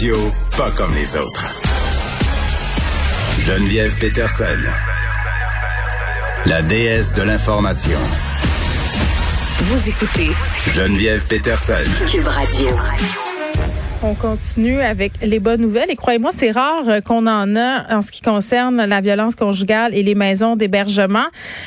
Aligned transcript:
Radio, 0.00 0.16
pas 0.56 0.70
comme 0.76 0.94
les 0.94 1.16
autres. 1.16 1.44
Geneviève 3.40 3.98
Peterson. 3.98 4.44
La 6.46 6.62
déesse 6.62 7.14
de 7.14 7.22
l'information. 7.22 7.98
Vous 9.56 9.88
écoutez 9.88 10.30
Geneviève 10.72 11.26
Peterson. 11.26 12.06
Cube 12.08 12.28
Radio. 12.28 12.68
On 14.04 14.14
continue 14.14 14.80
avec 14.80 15.14
les 15.20 15.40
bonnes 15.40 15.62
nouvelles 15.62 15.90
et 15.90 15.96
croyez-moi, 15.96 16.30
c'est 16.32 16.52
rare 16.52 16.88
euh, 16.88 17.00
qu'on 17.00 17.26
en 17.26 17.56
a 17.56 17.96
en 17.96 18.00
ce 18.00 18.12
qui 18.12 18.20
concerne 18.20 18.84
la 18.84 19.00
violence 19.00 19.34
conjugale 19.34 19.96
et 19.96 20.04
les 20.04 20.14
maisons 20.14 20.54
d'hébergement. 20.54 21.26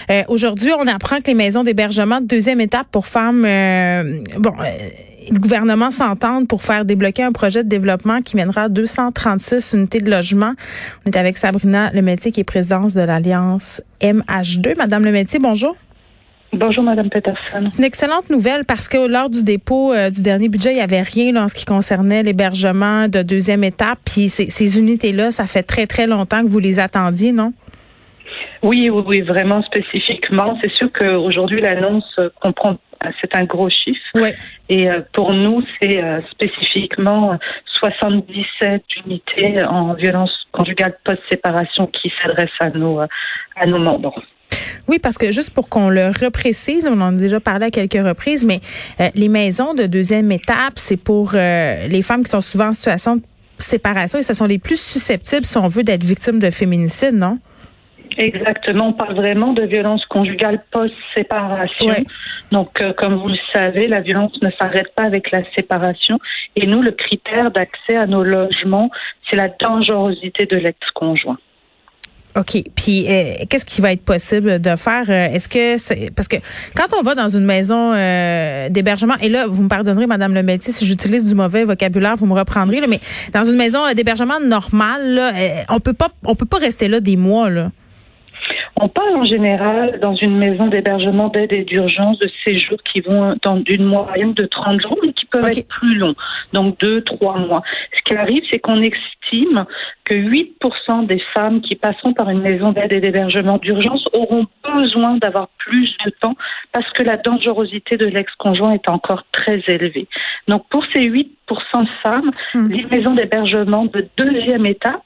Euh, 0.10 0.24
Aujourd'hui, 0.30 0.72
on 0.72 0.88
apprend 0.88 1.18
que 1.18 1.28
les 1.28 1.34
maisons 1.34 1.66
d'hébergement, 1.66 2.22
deuxième 2.22 2.62
étape 2.62 2.88
pour 2.90 3.08
femmes, 3.08 3.44
euh, 3.44 4.22
bon, 4.38 4.54
euh, 4.62 4.90
le 5.30 5.40
gouvernement 5.40 5.92
s'entend 5.92 6.46
pour 6.46 6.64
faire 6.64 6.86
débloquer 6.86 7.24
un 7.24 7.32
projet 7.32 7.64
de 7.64 7.70
développement 7.70 8.22
qui 8.22 8.36
mènera 8.36 8.70
236 8.70 9.74
unités 9.74 10.00
de 10.00 10.10
logement. 10.10 10.54
On 11.06 11.12
est 11.12 11.18
avec 11.18 11.38
Sabrina 11.38 11.92
Lemétier 11.92 12.32
qui 12.32 12.40
est 12.40 12.46
présidente 12.46 12.94
de 12.94 13.02
l'Alliance 13.02 13.82
MH2. 14.02 14.78
Madame 14.78 15.06
Lemétier, 15.06 15.40
bonjour. 15.40 15.76
Bonjour, 16.54 16.84
Madame 16.84 17.10
Peterson. 17.10 17.70
C'est 17.70 17.78
une 17.78 17.86
excellente 17.86 18.30
nouvelle 18.30 18.66
parce 18.66 18.90
que 18.90 19.08
lors 19.08 19.30
du 19.30 19.44
dépôt 19.44 19.94
euh, 19.94 20.10
du 20.10 20.22
dernier 20.22 20.50
budget, 20.50 20.72
il 20.72 20.76
n'y 20.76 20.82
avait 20.82 21.02
rien 21.02 21.32
là, 21.32 21.44
en 21.44 21.48
ce 21.48 21.56
qui 21.56 21.64
concernait 21.64 22.24
l'hébergement 22.24 23.08
de 23.08 23.22
deuxième 23.22 23.64
étape. 23.64 24.00
Puis 24.04 24.28
ces, 24.28 24.50
ces 24.50 24.78
unités-là, 24.78 25.32
ça 25.32 25.46
fait 25.46 25.64
très, 25.64 25.88
très 25.88 26.08
longtemps 26.08 26.44
que 26.44 26.50
vous 26.50 26.60
les 26.60 26.80
attendiez, 26.80 27.32
non? 27.32 27.54
Oui, 28.64 28.90
oui, 28.90 29.04
oui, 29.08 29.22
vraiment 29.22 29.64
spécifiquement. 29.64 30.58
C'est 30.62 30.72
sûr 30.72 30.92
qu'aujourd'hui, 30.92 31.62
l'annonce 31.62 32.20
comprend, 32.42 32.78
c'est 33.20 33.36
un 33.36 33.46
gros 33.46 33.70
chiffre. 33.70 34.02
Oui. 34.16 34.30
Et 34.70 34.90
euh, 34.90 35.02
pour 35.14 35.34
nous, 35.34 35.64
c'est 35.82 36.02
euh, 36.02 36.22
spécifiquement 36.32 37.38
77 37.80 38.84
unités 39.06 39.64
en 39.64 39.94
violence 39.94 40.32
conjugale 40.52 40.98
post-séparation 41.04 41.88
qui 41.88 42.12
s'adressent 42.22 42.50
à 42.60 42.70
nos, 42.70 43.00
à 43.00 43.66
nos 43.66 43.80
membres. 43.80 44.22
Oui, 44.88 45.00
parce 45.00 45.18
que 45.18 45.32
juste 45.32 45.52
pour 45.52 45.70
qu'on 45.70 45.90
le 45.90 46.08
reprécise, 46.08 46.88
on 46.88 47.00
en 47.02 47.16
a 47.16 47.18
déjà 47.18 47.40
parlé 47.40 47.68
à 47.68 47.72
quelques 47.72 48.04
reprises, 48.04 48.44
mais 48.44 48.62
euh, 49.00 49.10
les 49.16 49.30
maisons 49.30 49.74
de 49.74 49.86
deuxième 49.86 50.32
étape, 50.32 50.74
c'est 50.76 50.98
pour 50.98 51.32
euh, 51.34 51.88
les 51.88 52.02
femmes 52.02 52.24
qui 52.24 52.30
sont 52.30 52.42
souvent 52.42 52.68
en 52.68 52.74
situation 52.74 53.18
de 53.18 53.22
séparation 53.60 54.20
et 54.20 54.24
ce 54.24 54.34
sont 54.34 54.46
les 54.46 54.58
plus 54.58 54.80
susceptibles, 54.80 55.46
si 55.46 55.58
on 55.58 55.68
veut, 55.68 55.84
d'être 55.84 56.04
victimes 56.04 56.40
de 56.40 56.50
féminicide, 56.50 57.14
non? 57.14 57.40
Exactement, 58.18 58.90
on 58.90 58.94
parle 58.94 59.16
vraiment 59.16 59.54
de 59.54 59.64
violence 59.64 60.06
conjugale 60.06 60.62
post-séparation. 60.72 61.88
Ouais. 61.88 62.04
Donc, 62.52 62.82
euh, 62.82 62.94
comme 62.94 63.16
vous 63.16 63.30
le 63.30 63.38
savez, 63.54 63.88
la 63.88 64.02
violence 64.02 64.34
ne 64.42 64.50
s'arrête 64.60 64.94
pas 64.96 65.04
avec 65.04 65.32
la 65.32 65.44
séparation. 65.56 66.20
Et 66.56 66.68
nous, 66.68 66.82
le 66.82 66.92
critère 66.92 67.52
d'accès 67.52 67.96
à 67.96 68.08
nos 68.08 68.24
logements, 68.24 68.92
c'est 69.30 69.38
la 69.38 69.48
dangerosité 69.48 70.46
de 70.46 70.58
l'ex-conjoint. 70.58 71.38
OK. 72.38 72.64
Puis 72.76 73.06
euh, 73.10 73.34
qu'est-ce 73.50 73.66
qui 73.66 73.82
va 73.82 73.92
être 73.92 74.06
possible 74.06 74.62
de 74.62 74.76
faire? 74.76 75.04
Euh, 75.10 75.34
Est-ce 75.34 75.50
que 75.50 75.78
c'est 75.78 76.14
parce 76.16 76.28
que 76.28 76.38
quand 76.76 76.88
on 76.98 77.02
va 77.02 77.14
dans 77.14 77.28
une 77.28 77.44
maison 77.46 77.92
euh, 77.94 78.70
d'hébergement, 78.70 79.16
et 79.22 79.28
là, 79.28 79.48
vous 79.48 79.64
me 79.64 79.68
pardonnerez, 79.68 80.08
Madame 80.08 80.34
le 80.34 80.44
métier, 80.44 80.72
si 80.72 80.86
j'utilise 80.86 81.26
du 81.26 81.36
mauvais 81.36 81.66
vocabulaire, 81.66 82.16
vous 82.16 82.26
me 82.26 82.34
reprendrez, 82.34 82.80
là, 82.80 82.88
mais 82.88 83.02
dans 83.34 83.44
une 83.44 83.58
maison 83.58 83.80
d'hébergement 83.94 84.40
normale, 84.40 85.14
là, 85.14 85.34
on 85.70 85.80
peut 85.80 85.94
pas 85.94 86.10
on 86.24 86.36
peut 86.36 86.46
pas 86.46 86.58
rester 86.58 86.88
là 86.88 87.00
des 87.00 87.18
mois, 87.18 87.50
là. 87.50 87.72
On 88.84 88.88
parle 88.88 89.16
en 89.16 89.24
général 89.24 90.00
dans 90.02 90.16
une 90.16 90.38
maison 90.38 90.66
d'hébergement 90.66 91.28
d'aide 91.28 91.54
et 91.54 91.64
d'urgence 91.64 92.18
de 92.18 92.28
séjours 92.44 92.80
qui 92.92 93.02
vont 93.02 93.36
dans 93.44 93.58
d'une 93.58 93.84
moyenne 93.84 94.34
de 94.34 94.44
30 94.44 94.82
jours, 94.82 94.98
mais 95.06 95.14
qui 95.14 95.26
peuvent 95.28 95.46
être 95.46 95.68
plus 95.68 95.98
longs, 95.98 96.16
donc 96.52 96.80
deux, 96.80 97.02
trois 97.04 97.38
mois. 97.38 97.62
Ce 97.96 98.02
qui 98.02 98.16
arrive, 98.16 98.44
c'est 98.50 98.58
qu'on 98.58 98.82
estime 98.82 99.66
que 100.04 100.16
8% 100.16 101.06
des 101.06 101.22
femmes 101.34 101.62
qui 101.62 101.76
passeront 101.76 102.14
par 102.14 102.32
une 102.32 102.42
maison 102.42 102.72
d'aide 102.72 102.94
et 102.94 103.00
d'hébergement 103.00 103.60
d'urgence 103.60 104.04
auront 104.14 104.48
besoin 104.64 105.18
d'avoir 105.18 105.50
plus 105.60 105.96
de 106.04 106.12
temps 106.20 106.36
parce 106.72 106.92
que 106.94 107.04
la 107.04 107.18
dangerosité 107.18 107.98
de 107.98 108.08
l'ex-conjoint 108.08 108.74
est 108.74 108.90
encore 108.90 109.26
très 109.32 109.62
élevée. 109.68 110.08
Donc 110.48 110.68
pour 110.70 110.84
ces 110.92 111.08
8% 111.08 111.28
de 111.84 111.90
femmes, 112.02 112.32
Hmm. 112.54 112.68
les 112.70 112.86
maisons 112.86 113.14
d'hébergement 113.14 113.86
de 113.86 114.08
deuxième 114.18 114.66
étape, 114.66 115.02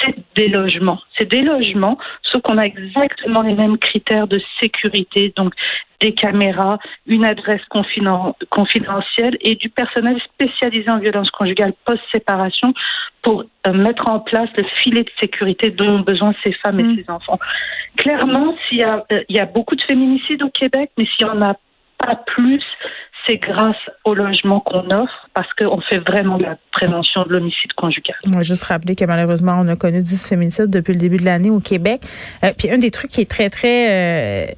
c'est 0.00 0.14
des 0.36 0.48
logements. 0.48 1.00
C'est 1.16 1.28
des 1.30 1.42
logements, 1.42 1.98
sauf 2.22 2.42
qu'on 2.42 2.58
a 2.58 2.64
exactement 2.64 3.42
les 3.42 3.54
mêmes 3.54 3.78
critères 3.78 4.26
de 4.28 4.40
sécurité, 4.60 5.32
donc 5.36 5.54
des 6.00 6.14
caméras, 6.14 6.78
une 7.06 7.24
adresse 7.24 7.62
confiden- 7.70 8.34
confidentielle 8.50 9.36
et 9.40 9.56
du 9.56 9.68
personnel 9.68 10.20
spécialisé 10.32 10.88
en 10.90 10.98
violence 10.98 11.30
conjugale 11.30 11.72
post-séparation 11.84 12.72
pour 13.22 13.42
euh, 13.66 13.72
mettre 13.72 14.08
en 14.08 14.20
place 14.20 14.48
le 14.56 14.64
filet 14.82 15.02
de 15.02 15.10
sécurité 15.20 15.70
dont 15.70 15.96
ont 15.96 16.00
besoin 16.00 16.32
ces 16.44 16.52
femmes 16.52 16.76
Mm. 16.76 16.90
et 16.98 17.02
ces 17.02 17.10
enfants. 17.10 17.38
Clairement, 17.96 18.54
s'il 18.68 18.78
y 18.78 18.84
a, 18.84 19.04
euh, 19.10 19.24
il 19.28 19.34
y 19.36 19.40
a 19.40 19.46
beaucoup 19.46 19.74
de 19.74 19.82
féminicides 19.82 20.42
au 20.42 20.50
Québec, 20.50 20.90
mais 20.96 21.06
s'il 21.06 21.26
n'y 21.26 21.32
en 21.32 21.42
a 21.42 21.54
pas 21.98 22.14
plus, 22.14 22.62
c'est 23.28 23.36
grâce 23.36 23.76
au 24.04 24.14
logement 24.14 24.60
qu'on 24.60 24.90
offre 24.90 25.28
parce 25.34 25.52
qu'on 25.54 25.80
fait 25.82 25.98
vraiment 25.98 26.38
la 26.38 26.56
prévention 26.72 27.24
de 27.24 27.34
l'homicide 27.34 27.72
conjugal. 27.76 28.16
On 28.26 28.30
va 28.30 28.42
juste 28.42 28.62
rappeler 28.64 28.96
que 28.96 29.04
malheureusement, 29.04 29.56
on 29.58 29.68
a 29.68 29.76
connu 29.76 30.02
10 30.02 30.26
féminicides 30.26 30.70
depuis 30.70 30.94
le 30.94 31.00
début 31.00 31.18
de 31.18 31.24
l'année 31.24 31.50
au 31.50 31.60
Québec. 31.60 32.00
Euh, 32.44 32.52
puis 32.56 32.70
un 32.70 32.78
des 32.78 32.90
trucs 32.90 33.10
qui 33.10 33.20
est 33.20 33.30
très, 33.30 33.50
très 33.50 33.86
euh, 33.90 34.52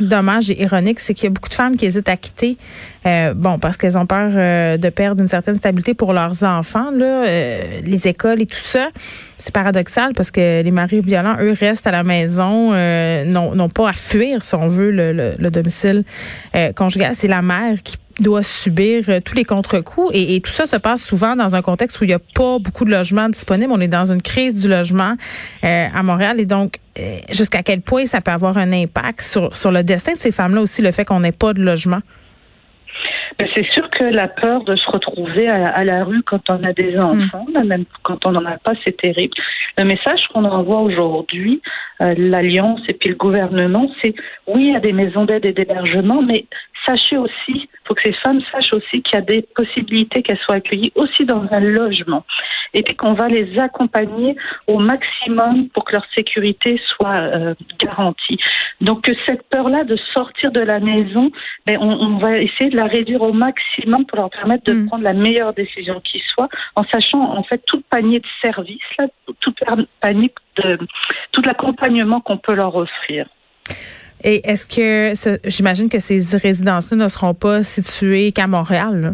dommage 0.00 0.50
et 0.50 0.62
ironique, 0.62 1.00
c'est 1.00 1.14
qu'il 1.14 1.24
y 1.24 1.26
a 1.28 1.30
beaucoup 1.30 1.48
de 1.48 1.54
femmes 1.54 1.76
qui 1.76 1.86
hésitent 1.86 2.08
à 2.08 2.16
quitter, 2.16 2.56
euh, 3.06 3.34
bon, 3.34 3.58
parce 3.58 3.76
qu'elles 3.76 3.98
ont 3.98 4.06
peur 4.06 4.30
euh, 4.34 4.76
de 4.76 4.88
perdre 4.88 5.20
une 5.20 5.28
certaine 5.28 5.56
stabilité 5.56 5.94
pour 5.94 6.12
leurs 6.12 6.42
enfants, 6.42 6.90
là, 6.90 7.26
euh, 7.26 7.80
les 7.82 8.08
écoles 8.08 8.42
et 8.42 8.46
tout 8.46 8.56
ça. 8.56 8.88
C'est 9.38 9.52
paradoxal 9.52 10.14
parce 10.14 10.30
que 10.30 10.62
les 10.62 10.70
maris 10.70 11.00
violents, 11.00 11.36
eux, 11.40 11.54
restent 11.58 11.86
à 11.86 11.90
la 11.90 12.02
maison, 12.02 12.70
euh, 12.72 13.24
n'ont 13.24 13.54
n'ont 13.54 13.68
pas 13.68 13.90
à 13.90 13.92
fuir, 13.92 14.42
si 14.42 14.54
on 14.54 14.68
veut, 14.68 14.90
le, 14.90 15.12
le, 15.12 15.34
le 15.38 15.50
domicile 15.50 16.04
euh, 16.56 16.72
conjugal. 16.72 17.12
C'est 17.14 17.28
la 17.28 17.42
mère 17.42 17.82
qui 17.82 17.96
doit 18.20 18.42
subir 18.42 19.04
euh, 19.08 19.20
tous 19.20 19.34
les 19.34 19.44
contre-coups 19.44 20.10
et, 20.12 20.40
tout 20.40 20.50
ça 20.50 20.66
se 20.66 20.76
passe 20.76 21.02
souvent 21.02 21.36
dans 21.36 21.56
un 21.56 21.62
contexte 21.62 22.00
où 22.00 22.04
il 22.04 22.08
n'y 22.08 22.14
a 22.14 22.18
pas 22.18 22.58
beaucoup 22.58 22.84
de 22.84 22.90
logements 22.90 23.28
disponibles. 23.28 23.72
On 23.72 23.80
est 23.80 23.88
dans 23.88 24.12
une 24.12 24.22
crise 24.22 24.60
du 24.60 24.68
logement 24.68 25.16
euh, 25.64 25.86
à 25.92 26.02
Montréal 26.02 26.40
et 26.40 26.46
donc 26.46 26.78
euh, 26.98 27.18
jusqu'à 27.30 27.62
quel 27.62 27.80
point 27.80 28.06
ça 28.06 28.20
peut 28.20 28.30
avoir 28.30 28.58
un 28.58 28.72
impact 28.72 29.20
sur, 29.22 29.56
sur 29.56 29.70
le 29.72 29.82
destin 29.82 30.14
de 30.14 30.20
ces 30.20 30.32
femmes-là 30.32 30.60
aussi, 30.60 30.82
le 30.82 30.92
fait 30.92 31.04
qu'on 31.04 31.20
n'ait 31.20 31.32
pas 31.32 31.52
de 31.52 31.62
logement? 31.62 32.00
C'est 33.54 33.66
sûr 33.72 33.88
que 33.90 34.04
la 34.04 34.28
peur 34.28 34.64
de 34.64 34.76
se 34.76 34.90
retrouver 34.90 35.48
à, 35.48 35.66
à 35.66 35.84
la 35.84 36.04
rue 36.04 36.22
quand 36.22 36.50
on 36.50 36.62
a 36.62 36.72
des 36.72 36.98
enfants, 36.98 37.46
là, 37.52 37.64
même 37.64 37.84
quand 38.02 38.26
on 38.26 38.32
n'en 38.32 38.44
a 38.44 38.58
pas, 38.58 38.72
c'est 38.84 38.96
terrible. 38.96 39.34
Le 39.76 39.84
message 39.84 40.26
qu'on 40.32 40.44
envoie 40.44 40.80
aujourd'hui, 40.80 41.60
euh, 42.00 42.14
l'Alliance 42.16 42.80
et 42.88 42.94
puis 42.94 43.08
le 43.08 43.16
gouvernement, 43.16 43.90
c'est 44.02 44.14
oui, 44.46 44.66
il 44.66 44.72
y 44.72 44.76
a 44.76 44.80
des 44.80 44.92
maisons 44.92 45.24
d'aide 45.24 45.46
et 45.46 45.52
d'hébergement, 45.52 46.22
mais 46.22 46.46
sachez 46.86 47.16
aussi, 47.16 47.32
il 47.48 47.68
faut 47.86 47.94
que 47.94 48.02
ces 48.02 48.12
femmes 48.14 48.40
sachent 48.52 48.72
aussi 48.72 49.02
qu'il 49.02 49.14
y 49.14 49.18
a 49.18 49.20
des 49.22 49.42
possibilités 49.54 50.22
qu'elles 50.22 50.38
soient 50.38 50.56
accueillies 50.56 50.92
aussi 50.94 51.24
dans 51.24 51.44
un 51.50 51.60
logement. 51.60 52.24
Et 52.74 52.82
puis 52.82 52.94
qu'on 52.94 53.14
va 53.14 53.28
les 53.28 53.58
accompagner 53.58 54.36
au 54.66 54.78
maximum 54.78 55.68
pour 55.70 55.84
que 55.84 55.92
leur 55.92 56.06
sécurité 56.14 56.80
soit 56.96 57.14
euh, 57.14 57.54
garantie. 57.78 58.38
Donc 58.80 59.02
que 59.02 59.12
cette 59.26 59.42
peur-là 59.48 59.84
de 59.84 59.96
sortir 60.12 60.52
de 60.52 60.60
la 60.60 60.80
maison, 60.80 61.30
ben, 61.66 61.78
on, 61.80 61.90
on 61.90 62.18
va 62.18 62.38
essayer 62.38 62.70
de 62.70 62.76
la 62.76 62.84
réduire 62.84 63.22
au 63.22 63.32
maximum 63.32 64.04
pour 64.06 64.18
leur 64.18 64.30
permettre 64.30 64.64
de 64.64 64.74
Mm. 64.74 64.86
prendre 64.86 65.04
la 65.04 65.12
meilleure 65.12 65.54
décision 65.54 66.00
qui 66.00 66.20
soit, 66.34 66.48
en 66.76 66.84
sachant 66.84 67.20
en 67.20 67.42
fait 67.44 67.62
tout 67.66 67.76
le 67.76 67.84
panier 67.88 68.20
de 68.20 68.26
services, 68.42 68.80
là, 68.98 69.06
tout 69.40 69.54
le 69.76 69.86
panier 70.00 70.32
de 70.62 70.78
tout 71.32 71.42
l'accompagnement 71.42 72.20
qu'on 72.20 72.38
peut 72.38 72.54
leur 72.54 72.74
offrir. 72.76 73.26
Et 74.22 74.48
est-ce 74.48 74.66
que, 74.66 75.12
j'imagine 75.44 75.88
que 75.88 75.98
ces 75.98 76.36
résidences-là 76.36 76.96
ne 76.96 77.08
seront 77.08 77.34
pas 77.34 77.62
situées 77.62 78.32
qu'à 78.32 78.46
Montréal, 78.46 79.00
là? 79.00 79.10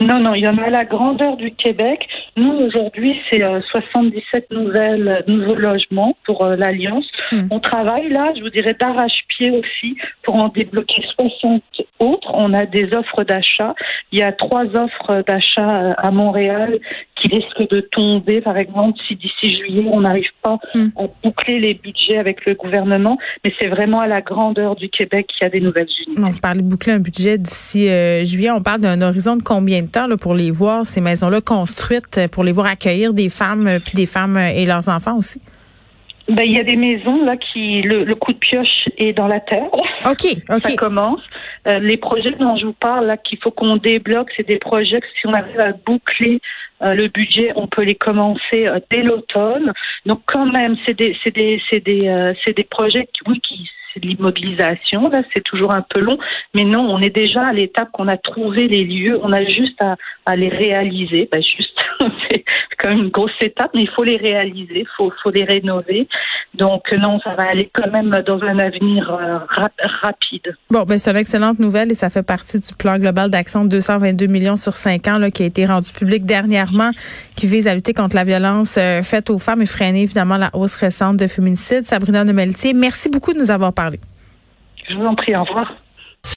Non, 0.00 0.18
non, 0.18 0.34
il 0.34 0.44
y 0.44 0.48
en 0.48 0.56
a 0.56 0.64
à 0.64 0.70
la 0.70 0.84
grandeur 0.86 1.36
du 1.36 1.50
Québec. 1.50 2.08
Nous, 2.36 2.50
aujourd'hui, 2.50 3.20
c'est 3.30 3.42
euh, 3.42 3.60
77 3.70 4.50
nouvelles, 4.50 5.22
nouveaux 5.26 5.56
logements 5.56 6.16
pour 6.24 6.42
euh, 6.42 6.56
l'Alliance. 6.56 7.06
Hmm. 7.32 7.48
On 7.50 7.60
travaille 7.60 8.08
là, 8.08 8.32
je 8.34 8.40
vous 8.40 8.48
dirais, 8.48 8.74
d'arrache-pied 8.80 9.50
aussi 9.50 9.96
pour 10.22 10.36
en 10.36 10.48
débloquer 10.48 11.02
60 11.18 11.62
autres. 11.98 12.30
On 12.32 12.54
a 12.54 12.64
des 12.64 12.88
offres 12.96 13.24
d'achat. 13.24 13.74
Il 14.10 14.18
y 14.18 14.22
a 14.22 14.32
trois 14.32 14.64
offres 14.74 15.22
d'achat 15.26 15.82
euh, 15.82 15.90
à 15.98 16.10
Montréal 16.10 16.78
qui 17.30 17.36
risquent 17.36 17.70
de 17.70 17.80
tomber, 17.80 18.40
par 18.40 18.56
exemple, 18.56 18.98
si 19.06 19.16
d'ici 19.16 19.56
juillet, 19.56 19.84
on 19.92 20.00
n'arrive 20.00 20.28
pas 20.42 20.58
Hmm. 20.74 20.88
à 20.96 21.02
boucler 21.22 21.58
les 21.60 21.74
budgets 21.74 22.18
avec 22.18 22.44
le 22.46 22.54
gouvernement. 22.54 23.18
Mais 23.44 23.52
c'est 23.60 23.68
vraiment 23.68 23.98
à 24.00 24.06
la 24.06 24.20
grandeur 24.20 24.74
du 24.76 24.88
Québec 24.88 25.26
qu'il 25.28 25.44
y 25.44 25.46
a 25.46 25.50
des 25.50 25.60
nouvelles 25.60 25.88
unités. 26.06 26.22
On 26.22 26.32
parlait 26.40 26.62
de 26.62 26.66
boucler 26.68 26.92
un 26.92 26.98
budget 26.98 27.38
d'ici 27.38 27.88
euh, 27.88 28.24
juillet. 28.24 28.50
On 28.50 28.62
parle 28.62 28.80
d'un 28.80 29.00
horizon 29.02 29.36
de 29.36 29.42
combien 29.42 29.82
de 29.82 29.88
temps 29.88 30.06
là, 30.06 30.16
pour 30.16 30.34
les 30.34 30.50
voir, 30.50 30.86
ces 30.86 31.00
maisons-là 31.00 31.40
construites, 31.40 32.18
euh, 32.18 32.28
pour 32.28 32.44
les 32.44 32.52
voir 32.52 32.66
accueillir 32.66 33.12
des 33.12 33.28
femmes, 33.28 33.66
euh, 33.66 33.78
puis 33.78 33.92
des 33.94 34.06
femmes 34.06 34.36
et 34.38 34.64
leurs 34.66 34.88
enfants 34.88 35.16
aussi? 35.16 35.40
Ben, 36.28 36.44
il 36.46 36.54
y 36.54 36.60
a 36.60 36.62
des 36.62 36.76
maisons 36.76 37.24
là 37.24 37.36
qui 37.36 37.82
le, 37.82 38.04
le 38.04 38.14
coup 38.14 38.32
de 38.32 38.38
pioche 38.38 38.88
est 38.98 39.12
dans 39.12 39.26
la 39.26 39.40
terre. 39.40 39.64
OK, 40.08 40.36
Ça 40.46 40.56
OK. 40.56 40.76
commence. 40.76 41.20
Euh, 41.66 41.80
les 41.80 41.96
projets 41.96 42.30
dont 42.38 42.56
je 42.56 42.66
vous 42.66 42.72
parle 42.74 43.06
là 43.06 43.16
qu'il 43.16 43.38
faut 43.42 43.50
qu'on 43.50 43.76
débloque, 43.76 44.28
c'est 44.36 44.46
des 44.46 44.58
projets 44.58 45.00
que 45.00 45.06
si 45.20 45.26
on 45.26 45.32
arrive 45.32 45.58
à 45.58 45.72
boucler 45.72 46.40
le 46.80 47.08
budget, 47.08 47.52
on 47.56 47.66
peut 47.66 47.82
les 47.82 47.94
commencer 47.94 48.68
dès 48.90 49.02
l'automne. 49.02 49.72
Donc 50.06 50.22
quand 50.26 50.46
même, 50.46 50.76
c'est 50.86 50.94
des, 50.94 51.16
c'est 51.22 51.34
des, 51.34 51.60
c'est 51.70 51.80
des, 51.80 52.32
c'est 52.44 52.56
des 52.56 52.64
projets 52.64 53.06
qui, 53.12 53.20
oui, 53.28 53.40
qui 53.40 53.68
c'est 53.92 54.00
de 54.00 54.06
l'immobilisation. 54.06 55.02
Là, 55.10 55.22
c'est 55.34 55.42
toujours 55.42 55.72
un 55.72 55.82
peu 55.82 56.00
long, 56.00 56.18
mais 56.54 56.64
non, 56.64 56.88
on 56.88 57.00
est 57.00 57.14
déjà 57.14 57.46
à 57.46 57.52
l'étape 57.52 57.90
qu'on 57.92 58.08
a 58.08 58.16
trouvé 58.16 58.68
les 58.68 58.84
lieux. 58.84 59.18
On 59.22 59.32
a 59.32 59.44
juste 59.44 59.80
à, 59.82 59.96
à 60.26 60.36
les 60.36 60.48
réaliser. 60.48 61.28
Ben, 61.30 61.42
juste, 61.42 61.78
c'est 62.30 62.44
quand 62.78 62.90
même 62.90 63.04
une 63.04 63.10
grosse 63.10 63.32
étape, 63.40 63.70
mais 63.74 63.82
il 63.82 63.90
faut 63.90 64.04
les 64.04 64.16
réaliser, 64.16 64.86
faut, 64.96 65.12
faut 65.22 65.30
les 65.30 65.44
rénover. 65.44 66.08
Donc 66.54 66.82
non, 66.92 67.20
ça 67.20 67.34
va 67.34 67.48
aller 67.48 67.70
quand 67.72 67.90
même 67.90 68.10
dans 68.26 68.42
un 68.42 68.58
avenir 68.58 69.10
euh, 69.10 69.38
rapide. 70.02 70.56
Bon, 70.70 70.82
ben 70.82 70.98
c'est 70.98 71.10
une 71.10 71.16
excellente 71.16 71.58
nouvelle 71.60 71.92
et 71.92 71.94
ça 71.94 72.10
fait 72.10 72.24
partie 72.24 72.58
du 72.58 72.74
plan 72.74 72.98
global 72.98 73.30
d'action 73.30 73.64
de 73.64 73.68
222 73.68 74.26
millions 74.26 74.56
sur 74.56 74.74
5 74.74 75.06
ans 75.08 75.18
là, 75.18 75.30
qui 75.30 75.44
a 75.44 75.46
été 75.46 75.64
rendu 75.64 75.92
public 75.92 76.24
dernièrement, 76.24 76.90
qui 77.36 77.46
vise 77.46 77.68
à 77.68 77.74
lutter 77.74 77.94
contre 77.94 78.16
la 78.16 78.24
violence 78.24 78.76
euh, 78.78 79.02
faite 79.02 79.30
aux 79.30 79.38
femmes 79.38 79.62
et 79.62 79.66
freiner 79.66 80.02
évidemment 80.02 80.36
la 80.36 80.50
hausse 80.52 80.74
récente 80.74 81.16
de 81.16 81.28
féminicide. 81.28 81.84
Sabrina 81.84 82.24
Nemeltier, 82.24 82.72
merci 82.72 83.08
beaucoup 83.08 83.32
de 83.32 83.38
nous 83.38 83.50
avoir 83.50 83.72
parlé. 83.72 84.00
Je 84.88 84.96
vous 84.96 85.04
en 85.04 85.14
prie, 85.14 85.34
au 85.36 85.44
revoir. 85.44 85.72